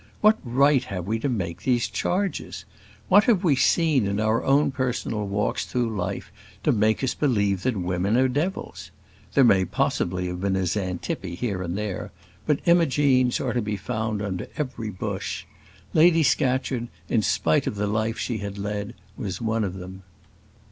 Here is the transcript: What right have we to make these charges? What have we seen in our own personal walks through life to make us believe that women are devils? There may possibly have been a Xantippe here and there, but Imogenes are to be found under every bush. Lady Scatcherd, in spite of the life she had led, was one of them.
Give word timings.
What 0.21 0.39
right 0.43 0.83
have 0.85 1.05
we 1.05 1.19
to 1.19 1.29
make 1.29 1.61
these 1.61 1.87
charges? 1.87 2.65
What 3.07 3.25
have 3.25 3.43
we 3.43 3.55
seen 3.55 4.07
in 4.07 4.19
our 4.19 4.43
own 4.43 4.71
personal 4.71 5.27
walks 5.27 5.63
through 5.67 5.95
life 5.95 6.31
to 6.63 6.71
make 6.71 7.03
us 7.03 7.13
believe 7.13 7.61
that 7.61 7.77
women 7.77 8.17
are 8.17 8.27
devils? 8.27 8.89
There 9.35 9.43
may 9.43 9.63
possibly 9.63 10.25
have 10.25 10.41
been 10.41 10.55
a 10.55 10.65
Xantippe 10.65 11.35
here 11.37 11.61
and 11.61 11.77
there, 11.77 12.11
but 12.47 12.61
Imogenes 12.65 13.39
are 13.39 13.53
to 13.53 13.61
be 13.61 13.77
found 13.77 14.23
under 14.23 14.47
every 14.57 14.89
bush. 14.89 15.45
Lady 15.93 16.23
Scatcherd, 16.23 16.87
in 17.07 17.21
spite 17.21 17.67
of 17.67 17.75
the 17.75 17.85
life 17.85 18.17
she 18.17 18.39
had 18.39 18.57
led, 18.57 18.95
was 19.15 19.39
one 19.39 19.63
of 19.63 19.75
them. 19.75 20.01